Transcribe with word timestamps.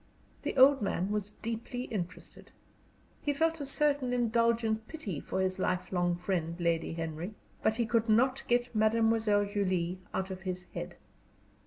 The 0.41 0.57
old 0.57 0.81
man 0.81 1.11
was 1.11 1.29
deeply 1.43 1.83
interested. 1.83 2.49
He 3.21 3.33
felt 3.35 3.61
a 3.61 3.67
certain 3.67 4.13
indulgent 4.13 4.87
pity 4.87 5.19
for 5.19 5.41
his 5.41 5.59
lifelong 5.59 6.15
friend 6.15 6.59
Lady 6.59 6.93
Henry; 6.93 7.35
but 7.61 7.75
he 7.75 7.85
could 7.85 8.09
not 8.09 8.41
get 8.47 8.73
Mademoiselle 8.73 9.45
Julie 9.45 9.99
out 10.11 10.31
of 10.31 10.41
his 10.41 10.63
head. 10.73 10.95